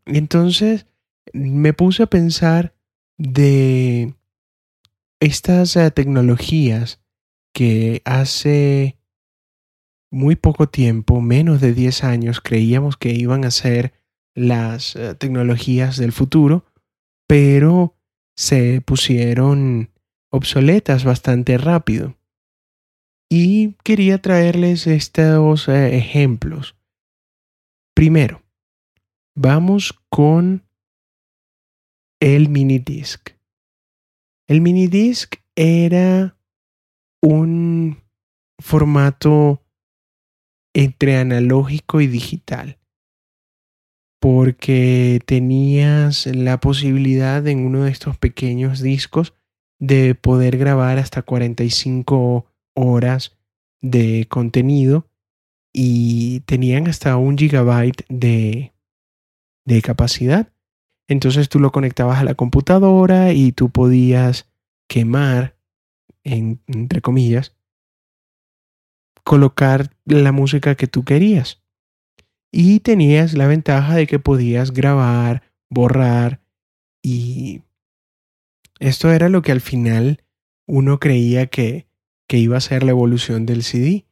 [0.05, 0.85] Entonces
[1.33, 2.75] me puse a pensar
[3.17, 4.13] de
[5.19, 7.01] estas eh, tecnologías
[7.53, 8.97] que hace
[10.11, 13.93] muy poco tiempo, menos de 10 años, creíamos que iban a ser
[14.35, 16.65] las eh, tecnologías del futuro,
[17.27, 17.95] pero
[18.35, 19.91] se pusieron
[20.29, 22.15] obsoletas bastante rápido.
[23.29, 26.75] Y quería traerles estos eh, ejemplos.
[27.95, 28.43] Primero,
[29.35, 30.63] vamos con
[32.19, 33.31] el mini disc.
[34.47, 36.37] El mini disc era
[37.21, 38.03] un
[38.59, 39.63] formato
[40.73, 42.79] entre analógico y digital
[44.25, 49.35] porque tenías la posibilidad en uno de estos pequeños discos
[49.79, 53.37] de poder grabar hasta 45 horas
[53.81, 55.07] de contenido
[55.73, 58.73] y tenían hasta un gigabyte de,
[59.65, 60.53] de capacidad.
[61.07, 64.47] Entonces tú lo conectabas a la computadora y tú podías
[64.87, 65.57] quemar,
[66.23, 67.55] entre comillas,
[69.23, 71.61] colocar la música que tú querías.
[72.51, 76.41] Y tenías la ventaja de que podías grabar, borrar
[77.03, 77.61] y
[78.79, 80.23] esto era lo que al final
[80.67, 81.84] uno creía que
[82.27, 84.05] que iba a ser la evolución del CD.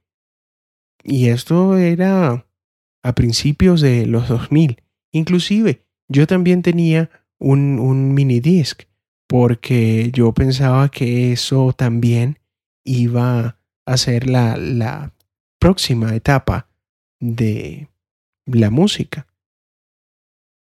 [1.04, 2.46] Y esto era
[3.04, 4.82] a principios de los 2000.
[5.12, 8.84] Inclusive yo también tenía un, mini disc
[9.28, 12.40] porque yo pensaba que eso también
[12.84, 15.14] iba a ser la, la
[15.60, 16.70] próxima etapa
[17.20, 17.90] de
[18.46, 19.28] la música.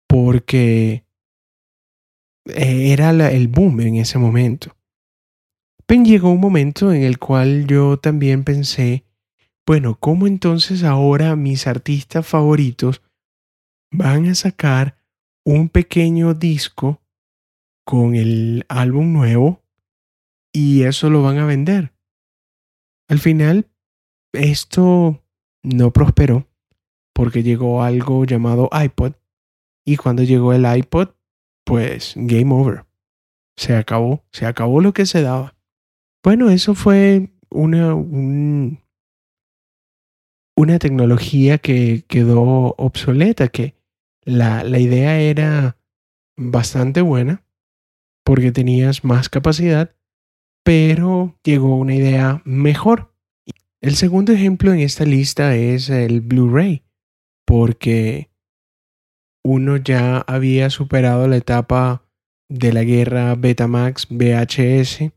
[0.07, 1.03] Porque
[2.45, 4.76] era el boom en ese momento.
[5.89, 9.05] Llegó un momento en el cual yo también pensé,
[9.65, 13.01] bueno, ¿cómo entonces ahora mis artistas favoritos
[13.91, 14.97] van a sacar
[15.45, 17.01] un pequeño disco
[17.85, 19.61] con el álbum nuevo
[20.53, 21.93] y eso lo van a vender?
[23.09, 23.69] Al final,
[24.31, 25.23] esto
[25.61, 26.47] no prosperó
[27.13, 29.13] porque llegó algo llamado iPod
[29.85, 31.09] y cuando llegó el iPod,
[31.65, 32.85] pues game over.
[33.57, 35.56] Se acabó, se acabó lo que se daba.
[36.23, 38.79] Bueno, eso fue una, una
[40.79, 43.75] tecnología que quedó obsoleta, que
[44.23, 45.77] la, la idea era
[46.35, 47.43] bastante buena
[48.27, 49.95] porque tenías más capacidad,
[50.65, 53.13] pero llegó una idea mejor.
[53.79, 56.83] El segundo ejemplo en esta lista es el Blu-ray,
[57.45, 58.29] porque
[59.45, 62.03] uno ya había superado la etapa
[62.49, 65.13] de la guerra Betamax VHS,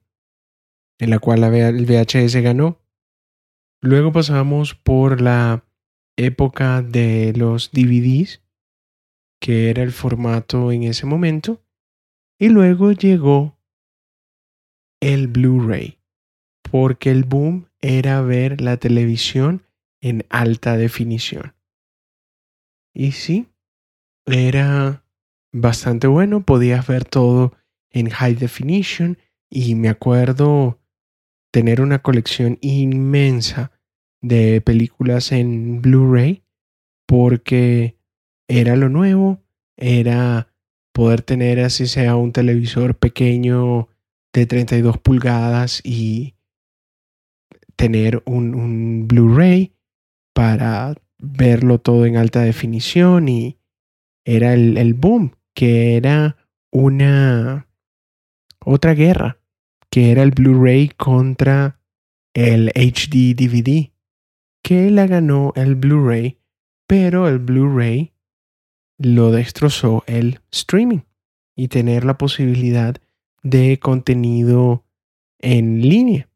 [1.00, 2.78] en la cual el VHS ganó.
[3.82, 5.64] Luego pasamos por la
[6.16, 8.42] época de los DVDs,
[9.40, 11.62] que era el formato en ese momento,
[12.38, 13.58] y luego llegó
[15.00, 15.98] el Blu-ray,
[16.70, 19.66] porque el boom era ver la televisión
[20.02, 21.54] en alta definición.
[22.92, 23.48] Y sí,
[24.26, 25.04] era
[25.52, 27.54] bastante bueno, podías ver todo
[27.90, 30.79] en high definition y me acuerdo
[31.50, 33.72] tener una colección inmensa
[34.22, 36.42] de películas en Blu-ray
[37.06, 37.96] porque
[38.48, 39.40] era lo nuevo,
[39.76, 40.48] era
[40.92, 43.88] poder tener así sea un televisor pequeño
[44.32, 46.34] de 32 pulgadas y
[47.76, 49.72] tener un, Blu-ray
[50.34, 53.58] para verlo todo en alta definición y
[54.24, 56.36] era el, el boom, que era
[56.70, 57.66] una
[58.64, 59.39] otra guerra,
[59.90, 61.80] que era el Blu-ray contra
[62.34, 63.90] el HD DVD,
[64.62, 66.38] que la ganó el Blu-ray,
[66.86, 68.12] pero el Blu-ray
[68.98, 71.00] lo destrozó el streaming
[71.56, 72.96] y tener la posibilidad
[73.42, 74.84] de contenido
[75.38, 76.28] en línea.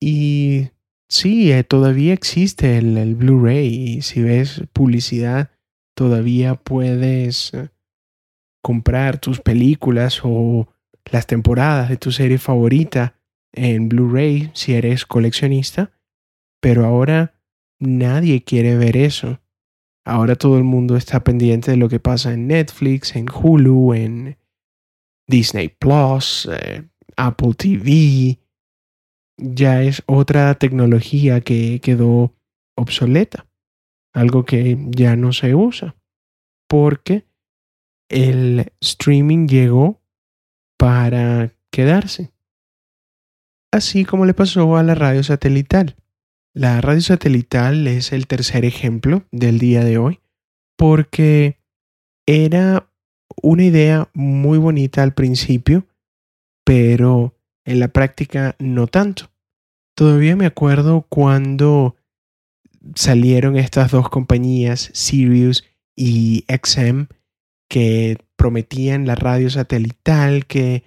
[0.00, 0.70] Y
[1.08, 5.50] sí, eh, todavía existe el, el Blu-ray y si ves publicidad
[5.94, 7.70] todavía puedes eh,
[8.62, 10.68] comprar tus películas o
[11.10, 13.14] las temporadas de tu serie favorita
[13.52, 15.92] en Blu-ray si eres coleccionista,
[16.60, 17.34] pero ahora
[17.78, 19.40] nadie quiere ver eso.
[20.04, 24.38] Ahora todo el mundo está pendiente de lo que pasa en Netflix, en Hulu, en
[25.26, 28.38] Disney Plus, eh, Apple TV.
[29.36, 32.34] Ya es otra tecnología que quedó
[32.76, 33.48] obsoleta
[34.18, 35.96] algo que ya no se usa,
[36.68, 37.26] porque
[38.08, 39.97] el streaming llegó
[40.78, 42.32] para quedarse.
[43.70, 45.96] Así como le pasó a la radio satelital.
[46.54, 50.20] La radio satelital es el tercer ejemplo del día de hoy
[50.78, 51.58] porque
[52.26, 52.90] era
[53.42, 55.86] una idea muy bonita al principio,
[56.64, 59.30] pero en la práctica no tanto.
[59.94, 61.96] Todavía me acuerdo cuando
[62.94, 65.64] salieron estas dos compañías, Sirius
[65.96, 67.08] y XM,
[67.68, 70.84] que prometían la radio satelital, que,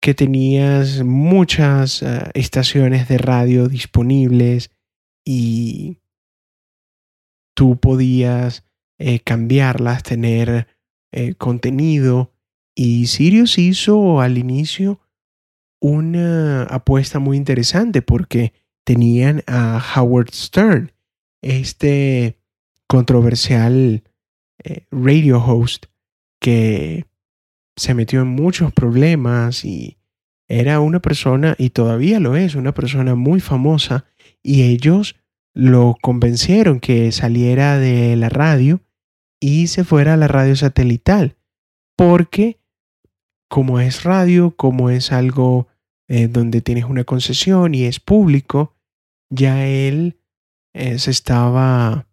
[0.00, 4.70] que tenías muchas eh, estaciones de radio disponibles
[5.24, 5.98] y
[7.54, 8.64] tú podías
[8.98, 10.68] eh, cambiarlas, tener
[11.10, 12.32] eh, contenido.
[12.74, 15.00] Y Sirius hizo al inicio
[15.80, 18.52] una apuesta muy interesante porque
[18.84, 20.92] tenían a Howard Stern,
[21.40, 22.38] este
[22.86, 24.04] controversial
[24.90, 25.86] radio host
[26.46, 27.06] que
[27.74, 29.98] se metió en muchos problemas y
[30.46, 34.04] era una persona, y todavía lo es, una persona muy famosa,
[34.44, 35.16] y ellos
[35.54, 38.80] lo convencieron que saliera de la radio
[39.40, 41.36] y se fuera a la radio satelital,
[41.96, 42.60] porque
[43.48, 45.66] como es radio, como es algo
[46.06, 48.76] eh, donde tienes una concesión y es público,
[49.30, 50.20] ya él
[50.74, 52.06] eh, se estaba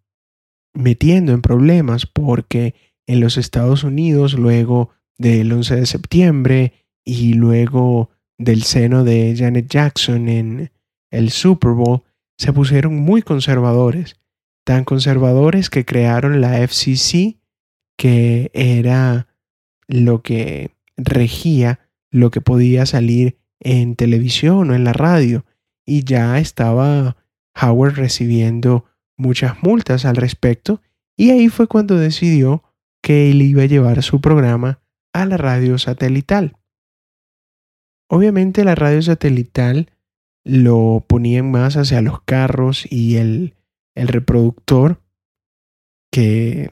[0.74, 2.74] metiendo en problemas porque
[3.08, 6.74] en los Estados Unidos, luego del 11 de septiembre
[7.04, 10.72] y luego del seno de Janet Jackson en
[11.12, 12.04] el Super Bowl,
[12.38, 14.20] se pusieron muy conservadores,
[14.66, 17.38] tan conservadores que crearon la FCC
[17.98, 19.28] que era
[19.88, 21.80] lo que regía
[22.14, 25.46] lo que podía salir en televisión o en la radio.
[25.86, 27.18] Y ya estaba
[27.60, 28.86] Howard recibiendo
[29.18, 30.82] muchas multas al respecto.
[31.18, 32.63] Y ahí fue cuando decidió
[33.04, 34.80] que él iba a llevar su programa
[35.14, 36.56] a la radio satelital.
[38.10, 39.92] Obviamente la radio satelital
[40.46, 43.56] lo ponían más hacia los carros y el,
[43.96, 45.02] el reproductor
[46.12, 46.70] que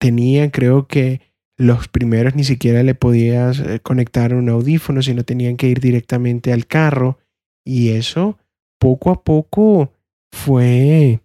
[0.00, 1.20] tenía, creo que
[1.56, 6.52] los primeros ni siquiera le podías eh, conectar un audífono, sino tenían que ir directamente
[6.52, 7.18] al carro.
[7.64, 8.38] Y eso
[8.78, 9.92] poco a poco
[10.32, 11.20] fue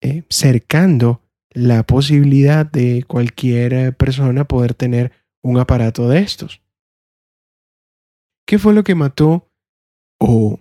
[0.00, 1.22] eh, cercando
[1.56, 6.60] la posibilidad de cualquier persona poder tener un aparato de estos.
[8.46, 9.50] ¿Qué fue lo que mató
[10.20, 10.60] o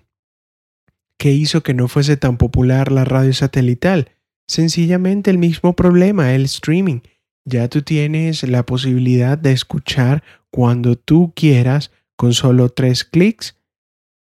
[1.19, 4.09] qué hizo que no fuese tan popular la radio satelital?
[4.47, 7.01] Sencillamente el mismo problema, el streaming.
[7.43, 13.57] Ya tú tienes la posibilidad de escuchar cuando tú quieras con solo tres clics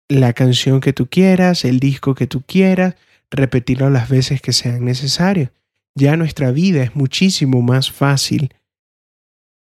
[0.09, 2.97] la canción que tú quieras, el disco que tú quieras,
[3.31, 5.49] repetirlo las veces que sean necesarias.
[5.95, 8.53] Ya nuestra vida es muchísimo más fácil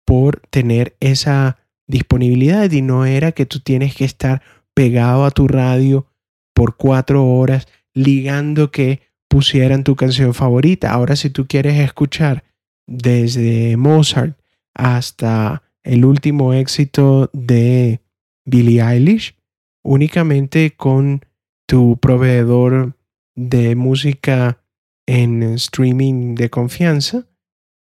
[0.05, 1.57] por tener esa
[1.88, 4.41] disponibilidad y no era que tú tienes que estar
[4.73, 6.07] pegado a tu radio
[6.53, 10.91] por cuatro horas ligando que pusieran tu canción favorita.
[10.91, 12.43] Ahora si tú quieres escuchar
[12.88, 14.38] desde Mozart
[14.73, 18.01] hasta el último éxito de
[18.45, 19.36] Billie Eilish,
[19.84, 21.26] únicamente con
[21.67, 22.95] tu proveedor
[23.36, 24.64] de música
[25.08, 27.28] en streaming de confianza,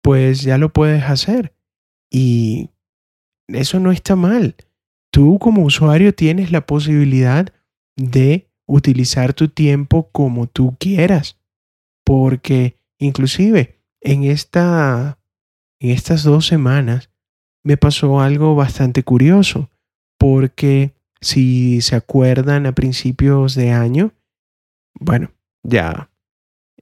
[0.01, 1.55] pues ya lo puedes hacer.
[2.11, 2.69] Y
[3.47, 4.55] eso no está mal.
[5.11, 7.53] Tú como usuario tienes la posibilidad
[7.95, 11.39] de utilizar tu tiempo como tú quieras.
[12.03, 15.19] Porque inclusive en, esta,
[15.79, 17.09] en estas dos semanas
[17.63, 19.69] me pasó algo bastante curioso.
[20.17, 24.13] Porque si se acuerdan a principios de año,
[24.99, 25.31] bueno,
[25.63, 26.09] ya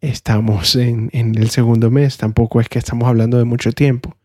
[0.01, 4.15] estamos en, en el segundo mes, tampoco es que estamos hablando de mucho tiempo.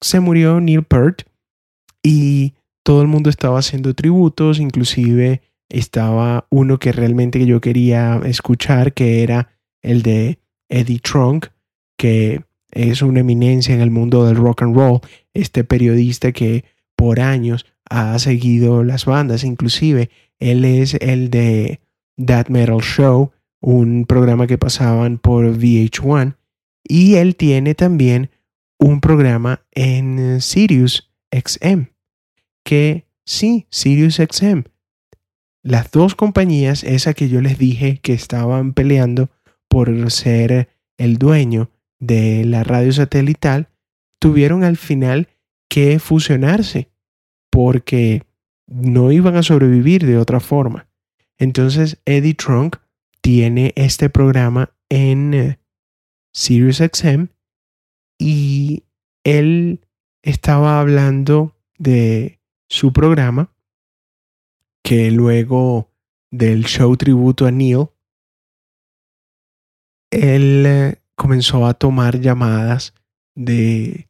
[0.00, 1.22] Se murió Neil Peart
[2.02, 8.92] y todo el mundo estaba haciendo tributos, inclusive estaba uno que realmente yo quería escuchar,
[8.92, 9.48] que era
[9.82, 11.46] el de Eddie Trunk,
[11.98, 15.00] que es una eminencia en el mundo del rock and roll,
[15.34, 16.64] este periodista que
[16.94, 21.80] por años ha seguido las bandas, inclusive él es el de
[22.24, 26.36] That Metal Show, un programa que pasaban por VH1,
[26.84, 28.30] y él tiene también
[28.78, 31.96] un programa en Sirius XM
[32.66, 34.64] que sí, SiriusXM,
[35.62, 39.30] las dos compañías, esa que yo les dije que estaban peleando
[39.68, 43.68] por ser el dueño de la radio satelital,
[44.18, 45.28] tuvieron al final
[45.68, 46.90] que fusionarse
[47.50, 48.24] porque
[48.66, 50.88] no iban a sobrevivir de otra forma.
[51.38, 52.76] Entonces Eddie Trunk
[53.26, 55.58] tiene este programa en eh,
[56.32, 57.26] SiriusXM
[58.20, 58.84] y
[59.24, 59.84] él
[60.22, 62.38] estaba hablando de
[62.70, 63.52] su programa,
[64.84, 65.90] que luego
[66.30, 67.88] del show tributo a Neil,
[70.12, 72.94] él eh, comenzó a tomar llamadas
[73.34, 74.08] de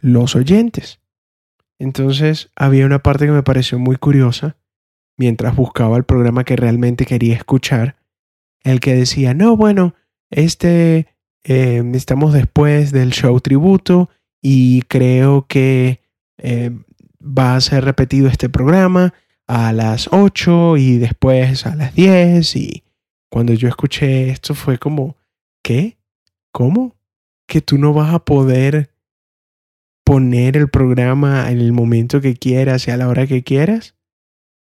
[0.00, 1.00] los oyentes.
[1.80, 4.56] Entonces había una parte que me pareció muy curiosa
[5.16, 7.97] mientras buscaba el programa que realmente quería escuchar,
[8.62, 9.94] el que decía, no, bueno,
[10.30, 11.06] este,
[11.44, 16.00] eh, estamos después del show tributo y creo que
[16.38, 16.70] eh,
[17.20, 19.14] va a ser repetido este programa
[19.46, 22.84] a las 8 y después a las 10 y
[23.30, 25.16] cuando yo escuché esto fue como,
[25.62, 25.98] ¿qué?
[26.52, 26.96] ¿Cómo?
[27.46, 28.90] ¿Que tú no vas a poder
[30.04, 33.94] poner el programa en el momento que quieras y a la hora que quieras?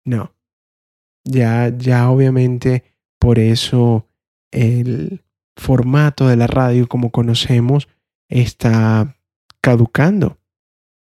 [0.05, 0.33] No.
[1.23, 2.83] Ya, ya obviamente
[3.19, 4.07] por eso
[4.51, 5.23] el
[5.55, 7.87] formato de la radio como conocemos
[8.29, 9.17] está
[9.61, 10.37] caducando.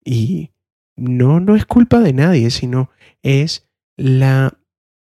[0.05, 0.51] Y
[0.95, 2.89] no, no es culpa de nadie, sino
[3.22, 4.57] es la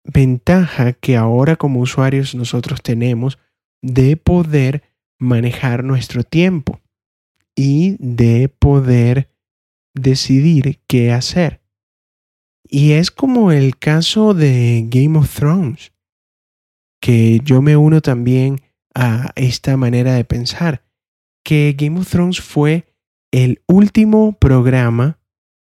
[0.03, 3.37] ventaja que ahora como usuarios nosotros tenemos
[3.81, 4.83] de poder
[5.19, 6.81] manejar nuestro tiempo
[7.55, 9.29] y de poder
[9.93, 11.61] decidir qué hacer.
[12.63, 15.91] Y es como el caso de Game of Thrones,
[16.99, 18.61] que yo me uno también
[18.93, 20.83] a esta manera de pensar,
[21.43, 22.93] que Game of Thrones fue
[23.31, 25.19] el último programa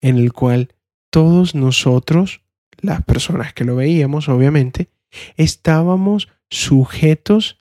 [0.01, 0.75] en el cual
[1.11, 2.43] todos nosotros,
[2.79, 4.91] las personas que lo veíamos, obviamente,
[5.37, 7.59] estábamos sujetos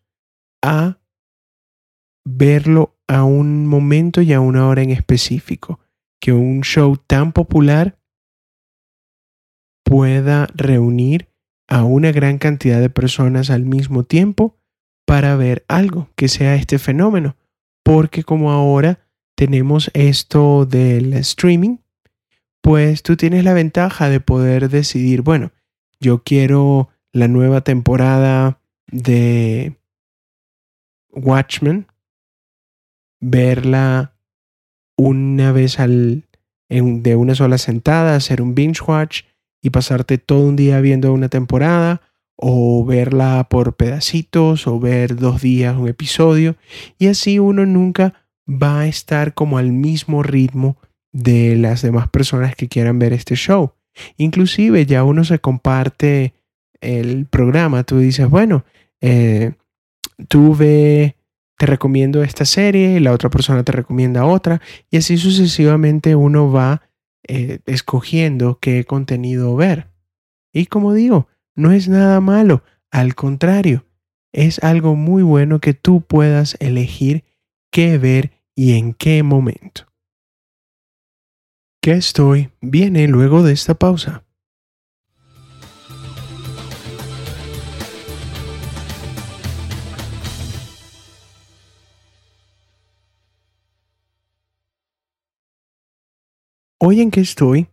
[0.62, 1.00] a
[2.26, 5.80] verlo a un momento y a una hora en específico,
[6.20, 8.00] que un show tan popular
[9.84, 11.30] pueda reunir
[11.68, 14.58] a una gran cantidad de personas al mismo tiempo
[15.06, 17.36] para ver algo que sea este fenómeno.
[17.84, 19.00] Porque como ahora
[19.36, 21.78] tenemos esto del streaming,
[22.62, 25.52] pues tú tienes la ventaja de poder decidir, bueno,
[26.00, 29.78] yo quiero la nueva temporada de
[31.12, 31.88] Watchmen,
[33.22, 34.16] verla
[34.98, 36.24] una vez al,
[36.70, 39.24] de una sola sentada, hacer un binge watch
[39.66, 42.00] y pasarte todo un día viendo una temporada
[42.36, 46.56] o verla por pedacitos o ver dos días un episodio
[47.00, 48.14] y así uno nunca
[48.48, 50.78] va a estar como al mismo ritmo
[51.12, 53.74] de las demás personas que quieran ver este show.
[54.18, 56.36] Inclusive ya uno se comparte
[56.80, 58.66] el programa, tú dices, bueno,
[59.02, 59.54] eh,
[60.28, 61.16] tú ve,
[61.58, 64.62] te recomiendo esta serie, la otra persona te recomienda otra,
[64.92, 66.84] y así sucesivamente uno va
[67.28, 69.92] eh, escogiendo qué contenido ver.
[70.54, 73.86] Y como digo, no es nada malo, al contrario,
[74.34, 77.24] es algo muy bueno que tú puedas elegir
[77.72, 79.88] qué ver y en qué momento.
[81.82, 82.50] ¿Qué estoy?
[82.62, 84.25] Viene luego de esta pausa.
[96.88, 97.68] Hoy en qué estoy,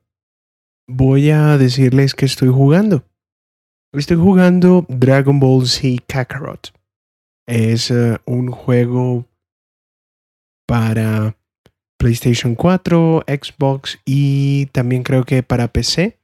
[0.89, 3.05] voy a decirles que estoy jugando.
[3.93, 6.73] Estoy jugando Dragon Ball Z Kakarot.
[7.47, 9.27] Es eh, un juego
[10.67, 11.37] para
[11.99, 16.19] PlayStation 4, Xbox y también creo que para PC,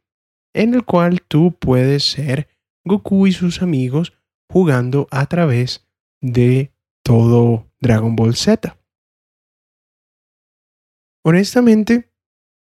[0.55, 2.49] en el cual tú puedes ser
[2.87, 4.15] Goku y sus amigos
[4.51, 5.87] jugando a través
[6.23, 6.73] de
[7.05, 8.79] todo Dragon Ball Z.
[11.23, 12.09] Honestamente,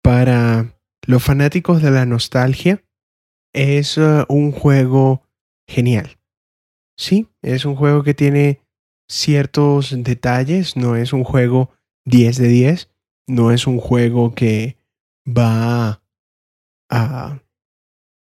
[0.05, 0.77] para
[1.07, 2.85] los fanáticos de la nostalgia,
[3.55, 5.23] es uh, un juego
[5.67, 6.19] genial.
[6.99, 8.61] Sí, es un juego que tiene
[9.09, 11.71] ciertos detalles, no es un juego
[12.05, 12.91] 10 de 10,
[13.29, 14.77] no es un juego que
[15.27, 16.03] va
[16.91, 17.41] a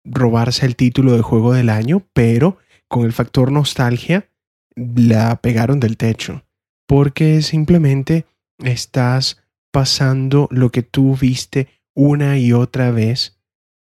[0.06, 2.58] robarse el título de juego del año, pero
[2.88, 4.30] con el factor nostalgia
[4.76, 6.46] la pegaron del techo,
[6.88, 8.26] porque simplemente
[8.60, 9.43] estás
[9.74, 13.40] pasando lo que tú viste una y otra vez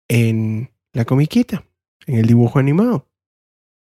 [0.08, 1.66] en la comiquita,
[2.08, 3.10] en el dibujo animado.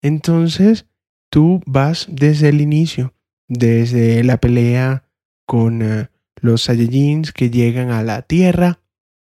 [0.02, 0.86] Entonces,
[1.30, 3.14] tú vas desde el inicio,
[3.48, 5.08] desde la pelea
[5.46, 8.82] con eh, los Saiyajins que llegan a la Tierra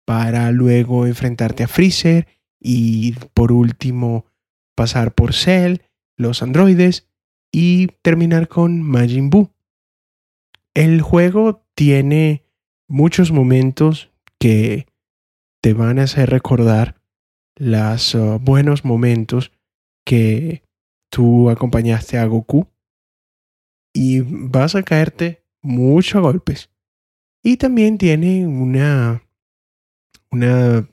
[0.05, 2.29] para luego enfrentarte a Freezer
[2.61, 4.27] y por último
[4.75, 5.79] pasar por Cell,
[6.19, 7.09] los androides
[7.51, 9.54] y terminar con Majin Buu.
[10.75, 12.45] El juego tiene
[12.89, 14.11] muchos momentos
[14.41, 14.87] que
[15.63, 17.01] te van a hacer recordar
[17.57, 19.53] los uh, buenos momentos
[20.05, 20.65] que
[21.11, 22.67] tú acompañaste a Goku
[23.95, 26.71] y vas a caerte mucho a golpes.
[27.43, 29.23] Y también tiene una,
[30.31, 30.89] una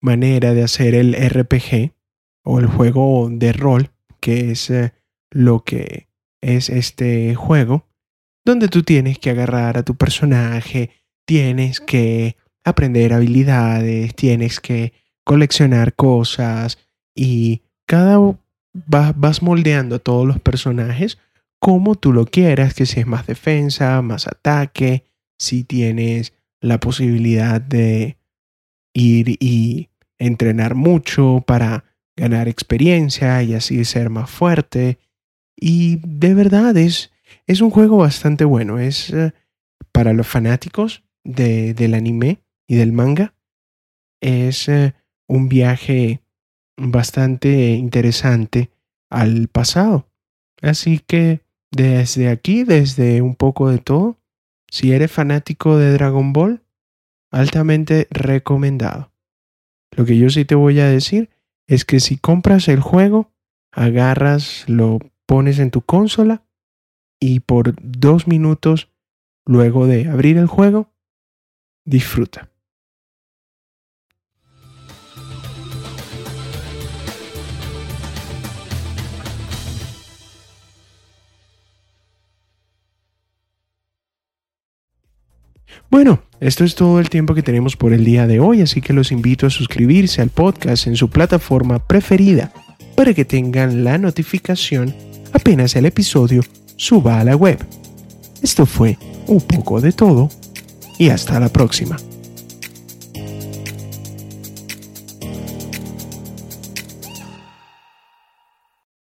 [0.00, 1.92] manera de hacer el RPG
[2.42, 3.90] o el juego de rol,
[4.20, 4.92] que es eh,
[5.30, 6.08] lo que
[6.40, 7.87] es este juego,
[8.48, 10.90] donde tú tienes que agarrar a tu personaje,
[11.26, 16.78] tienes que aprender habilidades, tienes que coleccionar cosas
[17.14, 18.18] y cada
[18.72, 21.18] vas moldeando a todos los personajes
[21.58, 25.04] como tú lo quieras, que si es más defensa, más ataque,
[25.38, 28.16] si tienes la posibilidad de
[28.94, 31.84] ir y entrenar mucho para
[32.16, 34.98] ganar experiencia y así ser más fuerte.
[35.54, 37.10] Y de verdad es,
[37.48, 38.78] es un juego bastante bueno.
[38.78, 39.32] Es eh,
[39.90, 43.34] para los fanáticos de, del anime y del manga.
[44.20, 44.94] Es eh,
[45.26, 46.20] un viaje
[46.76, 48.70] bastante interesante
[49.10, 50.08] al pasado.
[50.60, 51.40] Así que
[51.70, 54.18] desde aquí, desde un poco de todo,
[54.70, 56.62] si eres fanático de Dragon Ball,
[57.30, 59.10] altamente recomendado.
[59.96, 61.30] Lo que yo sí te voy a decir
[61.66, 63.32] es que si compras el juego,
[63.72, 66.42] agarras, lo pones en tu consola
[67.20, 68.88] y por dos minutos
[69.46, 70.92] luego de abrir el juego,
[71.84, 72.50] disfruta.
[85.90, 88.92] Bueno, esto es todo el tiempo que tenemos por el día de hoy, así que
[88.92, 92.52] los invito a suscribirse al podcast en su plataforma preferida
[92.94, 94.94] para que tengan la notificación
[95.32, 96.42] apenas el episodio
[96.78, 97.58] suba a la web.
[98.40, 100.30] Esto fue un poco de todo
[100.96, 101.96] y hasta la próxima.